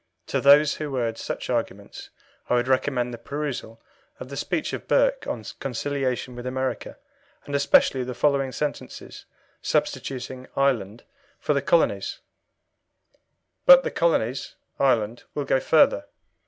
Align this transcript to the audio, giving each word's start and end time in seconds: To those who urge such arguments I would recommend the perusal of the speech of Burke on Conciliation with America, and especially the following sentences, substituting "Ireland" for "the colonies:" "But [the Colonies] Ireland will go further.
To 0.25 0.41
those 0.41 0.73
who 0.77 0.97
urge 0.97 1.19
such 1.19 1.47
arguments 1.47 2.09
I 2.49 2.55
would 2.55 2.67
recommend 2.67 3.13
the 3.13 3.19
perusal 3.19 3.79
of 4.19 4.29
the 4.29 4.35
speech 4.35 4.73
of 4.73 4.87
Burke 4.87 5.27
on 5.27 5.43
Conciliation 5.59 6.35
with 6.35 6.47
America, 6.47 6.97
and 7.45 7.53
especially 7.53 8.03
the 8.03 8.15
following 8.15 8.51
sentences, 8.51 9.25
substituting 9.61 10.47
"Ireland" 10.55 11.03
for 11.39 11.53
"the 11.53 11.61
colonies:" 11.61 12.17
"But 13.67 13.83
[the 13.83 13.91
Colonies] 13.91 14.55
Ireland 14.79 15.25
will 15.35 15.45
go 15.45 15.59
further. 15.59 16.05